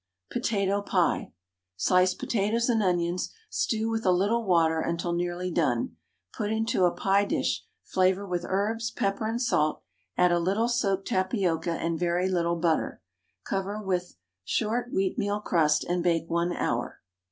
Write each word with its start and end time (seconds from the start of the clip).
POTATO 0.31 0.81
PIE. 0.81 1.31
Slice 1.75 2.15
potatoes 2.15 2.69
and 2.69 2.81
onions, 2.81 3.31
stew 3.51 3.87
with 3.87 4.03
a 4.03 4.11
little 4.11 4.43
water 4.43 4.79
until 4.81 5.13
nearly 5.13 5.51
done, 5.51 5.95
put 6.35 6.51
into 6.51 6.85
a 6.85 6.91
pie 6.91 7.23
dish, 7.23 7.63
flavour 7.83 8.25
with 8.25 8.43
herbs, 8.49 8.89
pepper, 8.89 9.27
and 9.27 9.39
salt, 9.39 9.83
add 10.17 10.31
a 10.31 10.39
little 10.39 10.67
soaked 10.67 11.05
tapioca 11.07 11.73
and 11.73 11.99
very 11.99 12.27
little 12.27 12.55
butter, 12.55 12.99
cover 13.45 13.79
with 13.79 14.15
short 14.43 14.91
wheatmeal 14.91 15.39
crust, 15.43 15.83
and 15.83 16.01
bake 16.01 16.27
1 16.27 16.51
hour. 16.51 16.99